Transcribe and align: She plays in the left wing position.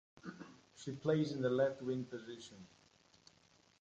She 0.77 0.93
plays 0.93 1.31
in 1.31 1.43
the 1.43 1.49
left 1.51 1.83
wing 1.83 2.05
position. 2.05 2.65